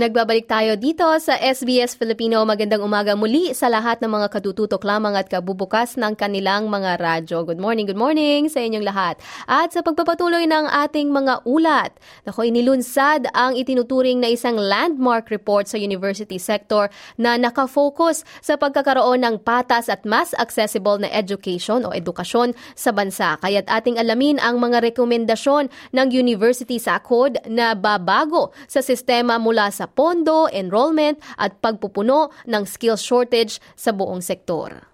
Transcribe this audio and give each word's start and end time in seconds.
Nagbabalik 0.00 0.48
tayo 0.48 0.80
dito 0.80 1.04
sa 1.20 1.36
SBS 1.36 1.92
Filipino. 1.92 2.40
Magandang 2.48 2.80
umaga 2.80 3.12
muli 3.12 3.52
sa 3.52 3.68
lahat 3.68 4.00
ng 4.00 4.08
mga 4.08 4.32
katututok 4.32 4.80
lamang 4.80 5.12
at 5.12 5.28
kabubukas 5.28 6.00
ng 6.00 6.16
kanilang 6.16 6.72
mga 6.72 6.96
radyo. 6.96 7.44
Good 7.44 7.60
morning, 7.60 7.84
good 7.84 8.00
morning 8.00 8.48
sa 8.48 8.64
inyong 8.64 8.80
lahat. 8.80 9.20
At 9.44 9.76
sa 9.76 9.84
pagpapatuloy 9.84 10.48
ng 10.48 10.72
ating 10.88 11.12
mga 11.12 11.44
ulat, 11.44 11.92
nako 12.24 12.48
inilunsad 12.48 13.28
ang 13.36 13.60
itinuturing 13.60 14.24
na 14.24 14.32
isang 14.32 14.56
landmark 14.56 15.28
report 15.28 15.68
sa 15.68 15.76
university 15.76 16.40
sector 16.40 16.88
na 17.20 17.36
nakafocus 17.36 18.24
sa 18.40 18.56
pagkakaroon 18.56 19.20
ng 19.20 19.44
patas 19.44 19.92
at 19.92 20.08
mas 20.08 20.32
accessible 20.40 20.96
na 20.96 21.12
education 21.12 21.84
o 21.84 21.92
edukasyon 21.92 22.56
sa 22.72 22.88
bansa. 22.88 23.36
Kaya't 23.44 23.68
ating 23.68 24.00
alamin 24.00 24.40
ang 24.40 24.64
mga 24.64 24.80
rekomendasyon 24.80 25.68
ng 25.92 26.08
University 26.08 26.80
Sakod 26.80 27.36
na 27.44 27.76
babago 27.76 28.56
sa 28.64 28.80
sistema 28.80 29.36
mula 29.36 29.68
sa 29.68 29.89
pondo, 29.92 30.46
enrollment 30.50 31.18
at 31.36 31.58
pagpupuno 31.58 32.30
ng 32.46 32.62
skills 32.66 33.02
shortage 33.02 33.58
sa 33.74 33.90
buong 33.90 34.22
sektor. 34.22 34.90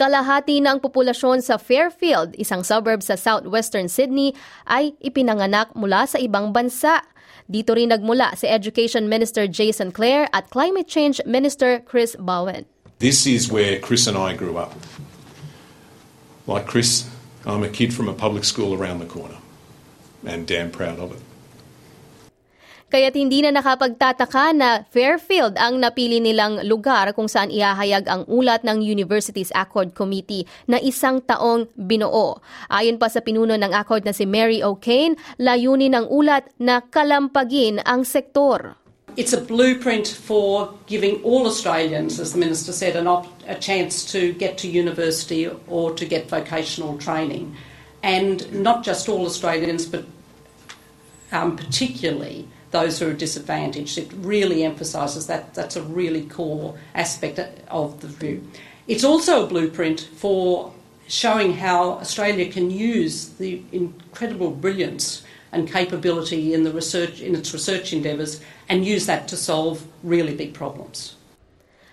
Kalahati 0.00 0.64
ng 0.64 0.80
populasyon 0.80 1.44
sa 1.44 1.60
Fairfield, 1.60 2.32
isang 2.40 2.64
suburb 2.64 3.04
sa 3.04 3.20
southwestern 3.20 3.84
Sydney, 3.84 4.32
ay 4.64 4.96
ipinanganak 5.04 5.76
mula 5.76 6.08
sa 6.08 6.16
ibang 6.16 6.56
bansa. 6.56 7.04
Dito 7.44 7.76
rin 7.76 7.92
nagmula 7.92 8.32
si 8.32 8.48
Education 8.48 9.12
Minister 9.12 9.44
Jason 9.44 9.92
Clare 9.92 10.24
at 10.32 10.48
Climate 10.48 10.88
Change 10.88 11.20
Minister 11.28 11.84
Chris 11.84 12.16
Bowen. 12.16 12.64
This 12.96 13.28
is 13.28 13.52
where 13.52 13.76
Chris 13.76 14.08
and 14.08 14.16
I 14.16 14.32
grew 14.32 14.56
up. 14.56 14.72
Like 16.48 16.64
Chris, 16.64 17.04
I'm 17.44 17.60
a 17.60 17.68
kid 17.68 17.92
from 17.92 18.08
a 18.08 18.16
public 18.16 18.48
school 18.48 18.72
around 18.72 19.04
the 19.04 19.10
corner 19.10 19.36
and 20.24 20.46
damn 20.46 20.70
proud 20.70 20.98
of 20.98 21.12
it. 21.12 21.22
Kaya't 22.90 23.14
hindi 23.14 23.38
na 23.38 23.54
nakapagtataka 23.54 24.50
na 24.50 24.82
Fairfield 24.90 25.54
ang 25.62 25.78
napili 25.78 26.18
nilang 26.18 26.58
lugar 26.66 27.14
kung 27.14 27.30
saan 27.30 27.46
ihahayag 27.46 28.02
ang 28.10 28.26
ulat 28.26 28.66
ng 28.66 28.82
Universities 28.82 29.54
Accord 29.54 29.94
Committee 29.94 30.42
na 30.66 30.74
isang 30.82 31.22
taong 31.22 31.70
binuo. 31.78 32.42
Ayon 32.66 32.98
pa 32.98 33.06
sa 33.06 33.22
pinuno 33.22 33.54
ng 33.54 33.70
Accord 33.70 34.02
na 34.02 34.10
si 34.10 34.26
Mary 34.26 34.58
O'Kane, 34.58 35.14
layunin 35.38 35.94
ng 35.94 36.10
ulat 36.10 36.50
na 36.58 36.82
kalampagin 36.82 37.78
ang 37.86 38.02
sektor. 38.02 38.74
It's 39.14 39.30
a 39.30 39.38
blueprint 39.38 40.10
for 40.10 40.74
giving 40.90 41.22
all 41.22 41.46
Australians, 41.46 42.18
as 42.18 42.34
the 42.34 42.42
Minister 42.42 42.74
said, 42.74 42.98
an 42.98 43.06
op- 43.06 43.30
a 43.46 43.54
chance 43.54 44.02
to 44.10 44.34
get 44.34 44.58
to 44.62 44.66
university 44.66 45.46
or 45.70 45.94
to 45.94 46.02
get 46.02 46.26
vocational 46.26 46.98
training. 46.98 47.54
And 48.02 48.62
not 48.62 48.84
just 48.84 49.08
all 49.08 49.26
Australians, 49.26 49.86
but 49.86 50.04
um, 51.32 51.56
particularly 51.56 52.48
those 52.70 52.98
who 52.98 53.08
are 53.08 53.12
disadvantaged. 53.12 53.98
It 53.98 54.10
really 54.16 54.64
emphasises 54.64 55.26
that 55.26 55.54
that's 55.54 55.76
a 55.76 55.82
really 55.82 56.24
core 56.24 56.78
aspect 56.94 57.38
of 57.68 58.00
the 58.00 58.08
view. 58.08 58.46
It's 58.86 59.04
also 59.04 59.44
a 59.44 59.46
blueprint 59.46 60.08
for 60.16 60.72
showing 61.08 61.54
how 61.54 61.92
Australia 61.94 62.50
can 62.50 62.70
use 62.70 63.30
the 63.30 63.62
incredible 63.72 64.50
brilliance 64.50 65.24
and 65.52 65.68
capability 65.68 66.54
in 66.54 66.62
the 66.62 66.72
research 66.72 67.20
in 67.20 67.34
its 67.34 67.52
research 67.52 67.92
endeavours 67.92 68.40
and 68.68 68.86
use 68.86 69.06
that 69.06 69.26
to 69.28 69.36
solve 69.36 69.84
really 70.04 70.34
big 70.34 70.54
problems. 70.54 71.16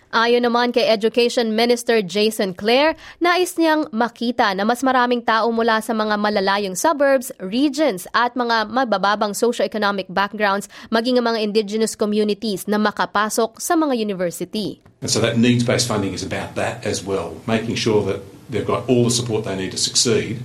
Ayon 0.07 0.47
naman 0.47 0.71
kay 0.71 0.87
Education 0.87 1.51
Minister 1.51 1.99
Jason 1.99 2.55
Clare, 2.55 2.95
nais 3.19 3.59
niyang 3.59 3.91
makita 3.91 4.55
na 4.55 4.63
mas 4.63 4.79
maraming 4.79 5.19
tao 5.19 5.51
mula 5.51 5.83
sa 5.83 5.91
mga 5.91 6.15
malalayong 6.15 6.79
suburbs, 6.79 7.27
regions 7.43 8.07
at 8.15 8.31
mga 8.31 8.71
mabababang 8.71 9.35
socio-economic 9.35 10.07
backgrounds 10.07 10.71
maging 10.87 11.19
ang 11.19 11.35
mga 11.35 11.43
indigenous 11.43 11.91
communities 11.99 12.63
na 12.71 12.79
makapasok 12.79 13.59
sa 13.59 13.75
mga 13.75 13.99
university. 13.99 14.79
And 15.03 15.11
so 15.11 15.19
that 15.19 15.35
needs-based 15.35 15.91
funding 15.91 16.15
is 16.15 16.23
about 16.23 16.55
that 16.55 16.87
as 16.87 17.03
well, 17.03 17.35
making 17.43 17.75
sure 17.75 17.99
that 18.07 18.23
they've 18.47 18.65
got 18.65 18.87
all 18.87 19.03
the 19.03 19.11
support 19.11 19.43
they 19.43 19.59
need 19.59 19.75
to 19.75 19.81
succeed. 19.81 20.39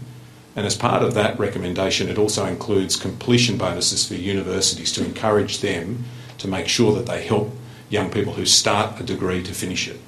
And 0.59 0.67
as 0.67 0.75
part 0.75 1.07
of 1.07 1.15
that 1.15 1.39
recommendation, 1.39 2.11
it 2.11 2.19
also 2.19 2.51
includes 2.51 2.99
completion 2.99 3.63
bonuses 3.63 4.05
for 4.05 4.19
universities 4.19 4.91
to 4.99 5.07
encourage 5.07 5.63
them 5.63 6.03
to 6.43 6.51
make 6.51 6.67
sure 6.67 6.93
that 6.99 7.07
they 7.07 7.23
help 7.23 7.55
young 7.93 8.09
people 8.09 8.33
who 8.33 8.49
start 8.49 8.97
a 8.97 9.05
degree 9.05 9.45
to 9.45 9.53
finish 9.53 9.87
it. 9.87 10.01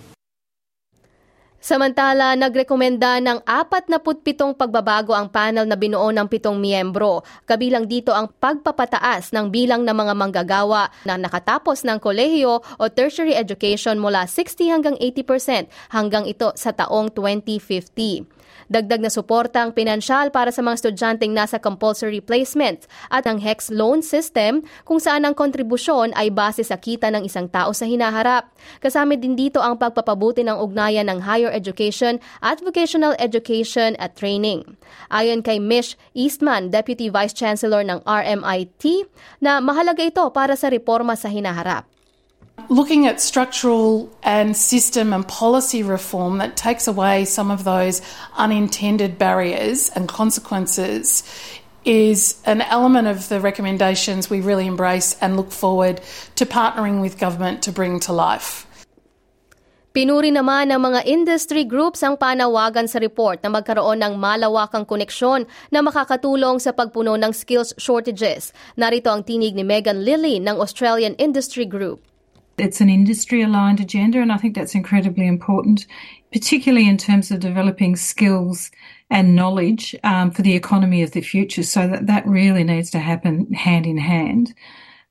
Samantala, 1.64 2.36
nagrekomenda 2.36 3.24
ng 3.24 3.40
47 3.40 4.52
pagbabago 4.52 5.16
ang 5.16 5.32
panel 5.32 5.64
na 5.64 5.80
binuo 5.80 6.12
ng 6.12 6.28
pitong 6.28 6.60
miyembro. 6.60 7.24
Kabilang 7.48 7.88
dito 7.88 8.12
ang 8.12 8.28
pagpapataas 8.28 9.32
ng 9.32 9.48
bilang 9.48 9.80
ng 9.80 9.96
mga 9.96 10.12
manggagawa 10.12 10.92
na 11.08 11.16
nakatapos 11.16 11.80
ng 11.88 11.96
kolehiyo 12.04 12.60
o 12.60 12.84
tertiary 12.92 13.32
education 13.32 13.96
mula 13.96 14.28
60 14.28 14.76
hanggang 14.76 14.96
80% 15.00 15.72
hanggang 15.88 16.28
ito 16.28 16.52
sa 16.52 16.76
taong 16.76 17.08
2050. 17.16 18.43
Dagdag 18.68 19.04
na 19.04 19.12
suporta 19.12 19.60
ang 19.60 19.76
pinansyal 19.76 20.32
para 20.32 20.48
sa 20.48 20.64
mga 20.64 20.80
estudyanteng 20.80 21.32
nasa 21.36 21.60
compulsory 21.60 22.18
placement 22.18 22.88
at 23.12 23.28
ang 23.28 23.38
HEX 23.38 23.68
loan 23.68 24.00
system 24.00 24.64
kung 24.88 24.98
saan 24.98 25.28
ang 25.28 25.36
kontribusyon 25.36 26.16
ay 26.16 26.32
base 26.32 26.64
sa 26.64 26.80
kita 26.80 27.12
ng 27.12 27.28
isang 27.28 27.46
tao 27.46 27.70
sa 27.76 27.84
hinaharap. 27.84 28.48
Kasama 28.80 29.14
din 29.14 29.36
dito 29.36 29.60
ang 29.60 29.76
pagpapabuti 29.76 30.42
ng 30.42 30.56
ugnayan 30.56 31.06
ng 31.12 31.22
higher 31.22 31.52
education 31.52 32.18
at 32.40 32.58
vocational 32.64 33.12
education 33.20 33.94
at 34.02 34.16
training. 34.18 34.64
Ayon 35.12 35.44
kay 35.44 35.60
Mish 35.60 35.94
Eastman, 36.16 36.72
Deputy 36.72 37.12
Vice 37.12 37.36
Chancellor 37.36 37.84
ng 37.84 38.02
RMIT, 38.02 39.06
na 39.38 39.60
mahalaga 39.62 40.02
ito 40.02 40.24
para 40.32 40.58
sa 40.58 40.72
reforma 40.72 41.14
sa 41.14 41.30
hinaharap. 41.30 41.93
Looking 42.68 43.06
at 43.06 43.20
structural 43.20 44.10
and 44.22 44.56
system 44.56 45.12
and 45.12 45.26
policy 45.28 45.82
reform 45.82 46.38
that 46.38 46.56
takes 46.56 46.86
away 46.88 47.24
some 47.24 47.50
of 47.50 47.64
those 47.64 48.02
unintended 48.36 49.18
barriers 49.18 49.90
and 49.94 50.08
consequences 50.08 51.22
is 51.84 52.40
an 52.46 52.62
element 52.62 53.06
of 53.06 53.28
the 53.28 53.40
recommendations 53.40 54.30
we 54.30 54.40
really 54.40 54.66
embrace 54.66 55.16
and 55.20 55.36
look 55.36 55.52
forward 55.52 56.00
to 56.34 56.46
partnering 56.46 57.00
with 57.00 57.18
government 57.18 57.62
to 57.62 57.70
bring 57.70 58.00
to 58.00 58.12
life. 58.12 58.66
Pinuri 59.94 60.34
naman 60.34 60.74
ng 60.74 60.80
mga 60.82 61.06
industry 61.06 61.62
groups 61.62 62.02
ang 62.02 62.18
panawagan 62.18 62.90
sa 62.90 62.98
report 62.98 63.38
na 63.46 63.52
magkaroon 63.54 64.02
ng 64.02 64.18
malawakang 64.18 64.82
koneksyon 64.82 65.46
na 65.70 65.86
makakatulong 65.86 66.58
sa 66.58 66.74
pagpuno 66.74 67.14
ng 67.14 67.30
skills 67.30 67.70
shortages. 67.78 68.50
Narito 68.74 69.06
ang 69.14 69.22
tinig 69.22 69.54
ni 69.54 69.62
Megan 69.62 70.02
Lilly 70.02 70.42
ng 70.42 70.58
Australian 70.58 71.14
Industry 71.22 71.62
Group. 71.62 72.02
It's 72.56 72.80
an 72.80 72.88
industry 72.88 73.42
aligned 73.42 73.80
agenda, 73.80 74.20
and 74.20 74.32
I 74.32 74.36
think 74.36 74.54
that's 74.54 74.74
incredibly 74.74 75.26
important, 75.26 75.86
particularly 76.32 76.88
in 76.88 76.98
terms 76.98 77.30
of 77.30 77.40
developing 77.40 77.96
skills 77.96 78.70
and 79.10 79.34
knowledge 79.34 79.94
um, 80.04 80.30
for 80.30 80.42
the 80.42 80.54
economy 80.54 81.02
of 81.02 81.12
the 81.12 81.20
future. 81.20 81.62
So 81.62 81.88
that, 81.88 82.06
that 82.06 82.26
really 82.26 82.64
needs 82.64 82.90
to 82.92 82.98
happen 82.98 83.52
hand 83.52 83.86
in 83.86 83.98
hand. 83.98 84.54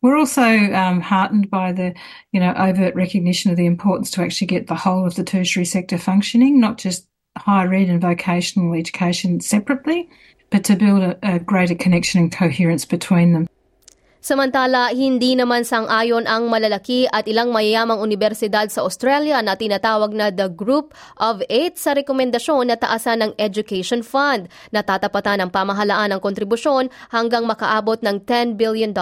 We're 0.01 0.17
also 0.17 0.41
um, 0.41 0.99
heartened 0.99 1.49
by 1.49 1.71
the, 1.71 1.93
you 2.31 2.39
know, 2.39 2.53
overt 2.57 2.93
recognition 2.93 3.51
of 3.51 3.57
the 3.57 3.65
importance 3.65 4.11
to 4.11 4.21
actually 4.21 4.47
get 4.47 4.67
the 4.67 4.75
whole 4.75 5.05
of 5.05 5.15
the 5.15 5.23
tertiary 5.23 5.65
sector 5.65 5.97
functioning, 5.97 6.59
not 6.59 6.77
just 6.77 7.07
higher 7.37 7.73
ed 7.73 7.89
and 7.89 8.01
vocational 8.01 8.73
education 8.73 9.39
separately, 9.39 10.09
but 10.49 10.63
to 10.65 10.75
build 10.75 11.03
a, 11.03 11.17
a 11.23 11.39
greater 11.39 11.75
connection 11.75 12.19
and 12.19 12.31
coherence 12.31 12.85
between 12.85 13.33
them. 13.33 13.47
Samantala, 14.23 14.95
hindi 14.95 15.35
naman 15.35 15.67
sang-ayon 15.67 16.23
ang 16.31 16.47
malalaki 16.47 17.03
at 17.11 17.27
ilang 17.27 17.51
mayayamang 17.51 17.99
universidad 17.99 18.71
sa 18.71 18.87
Australia 18.87 19.43
na 19.43 19.59
tinatawag 19.59 20.15
na 20.15 20.31
the 20.31 20.47
Group 20.47 20.95
of 21.19 21.43
Eight 21.51 21.75
sa 21.75 21.91
rekomendasyon 21.91 22.71
na 22.71 22.79
taasan 22.79 23.19
ng 23.19 23.31
Education 23.35 23.99
Fund 23.99 24.47
na 24.71 24.79
tatapatan 24.79 25.43
ng 25.43 25.49
pamahalaan 25.51 26.15
ng 26.15 26.23
kontribusyon 26.23 26.87
hanggang 27.11 27.43
makaabot 27.43 27.99
ng 27.99 28.23
$10 28.23 28.55
billion. 28.55 28.95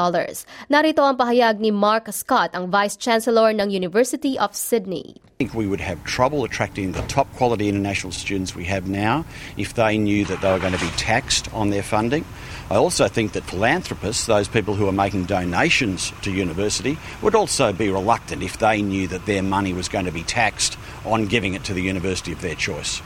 Narito 0.74 1.06
ang 1.06 1.22
pahayag 1.22 1.62
ni 1.62 1.69
Mark 1.69 2.10
Scott, 2.10 2.57
ang 2.57 2.74
Vice 2.74 2.98
Chancellor 2.98 3.54
ng 3.54 3.69
University 3.69 4.42
of 4.42 4.57
Sydney. 4.57 5.22
I 5.38 5.46
think 5.46 5.54
we 5.54 5.69
would 5.69 5.86
have 5.86 6.01
trouble 6.01 6.50
attracting 6.50 6.98
the 6.98 7.06
top 7.06 7.30
quality 7.38 7.69
international 7.69 8.10
students 8.10 8.57
we 8.57 8.66
have 8.66 8.90
now 8.90 9.22
if 9.54 9.78
they 9.78 10.01
knew 10.01 10.25
that 10.25 10.42
they 10.42 10.50
were 10.50 10.57
going 10.57 10.74
to 10.74 10.81
be 10.81 10.90
taxed 10.98 11.46
on 11.54 11.69
their 11.69 11.86
funding. 11.86 12.25
I 12.72 12.76
also 12.76 13.10
think 13.10 13.34
that 13.34 13.44
philanthropists, 13.44 14.28
those 14.28 14.48
people 14.48 14.76
who 14.76 14.88
are 14.88 14.94
making 14.94 15.26
donations 15.26 16.14
to 16.22 16.32
university, 16.32 16.98
would 17.22 17.36
also 17.36 17.74
be 17.74 17.90
reluctant 17.90 18.44
if 18.44 18.60
they 18.60 18.82
knew 18.82 19.10
that 19.10 19.26
their 19.26 19.44
money 19.44 19.74
was 19.74 19.90
going 19.90 20.06
to 20.06 20.12
be 20.14 20.24
taxed 20.24 20.78
on 21.04 21.26
giving 21.26 21.54
it 21.54 21.66
to 21.66 21.74
the 21.74 21.82
university 21.82 22.32
of 22.32 22.40
their 22.40 22.56
choice. 22.56 23.02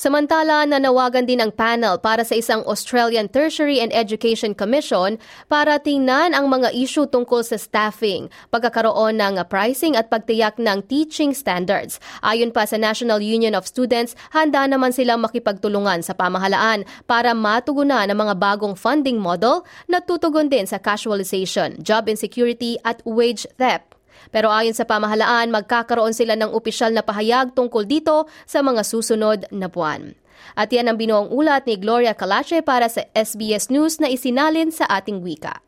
Samantala, 0.00 0.64
nanawagan 0.64 1.28
din 1.28 1.44
ang 1.44 1.52
panel 1.52 2.00
para 2.00 2.24
sa 2.24 2.32
isang 2.32 2.64
Australian 2.64 3.28
Tertiary 3.28 3.84
and 3.84 3.92
Education 3.92 4.56
Commission 4.56 5.20
para 5.52 5.76
tingnan 5.76 6.32
ang 6.32 6.48
mga 6.48 6.72
issue 6.72 7.04
tungkol 7.04 7.44
sa 7.44 7.60
staffing, 7.60 8.32
pagkakaroon 8.48 9.20
ng 9.20 9.44
pricing 9.52 10.00
at 10.00 10.08
pagtiyak 10.08 10.56
ng 10.56 10.88
teaching 10.88 11.36
standards. 11.36 12.00
Ayon 12.24 12.48
pa 12.48 12.64
sa 12.64 12.80
National 12.80 13.20
Union 13.20 13.52
of 13.52 13.68
Students, 13.68 14.16
handa 14.32 14.64
naman 14.64 14.96
silang 14.96 15.20
makipagtulungan 15.20 16.00
sa 16.00 16.16
pamahalaan 16.16 16.88
para 17.04 17.36
matugunan 17.36 18.08
ang 18.08 18.16
mga 18.24 18.40
bagong 18.40 18.80
funding 18.80 19.20
model 19.20 19.68
na 19.84 20.00
tutugon 20.00 20.48
din 20.48 20.64
sa 20.64 20.80
casualization, 20.80 21.76
job 21.84 22.08
insecurity 22.08 22.80
at 22.88 23.04
wage 23.04 23.44
theft. 23.60 23.99
Pero 24.28 24.52
ayon 24.52 24.76
sa 24.76 24.84
pamahalaan, 24.84 25.48
magkakaroon 25.48 26.12
sila 26.12 26.36
ng 26.36 26.52
opisyal 26.52 26.92
na 26.92 27.00
pahayag 27.00 27.56
tungkol 27.56 27.88
dito 27.88 28.28
sa 28.44 28.60
mga 28.60 28.84
susunod 28.84 29.48
na 29.48 29.72
buwan. 29.72 30.12
At 30.56 30.72
yan 30.72 30.92
ang 30.92 30.96
binuong 31.00 31.32
ulat 31.32 31.64
ni 31.64 31.76
Gloria 31.80 32.12
Calache 32.16 32.60
para 32.60 32.88
sa 32.88 33.04
SBS 33.16 33.68
News 33.72 34.00
na 34.00 34.08
isinalin 34.08 34.72
sa 34.72 34.88
ating 34.88 35.20
wika. 35.20 35.60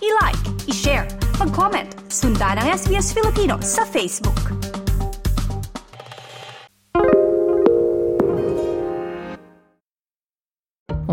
I-like, 0.00 0.42
i-share, 0.70 1.08
mag-comment, 1.40 1.88
sundan 2.12 2.60
ang 2.60 2.68
SBS 2.72 3.10
Filipino 3.10 3.58
sa 3.64 3.82
Facebook. 3.88 4.65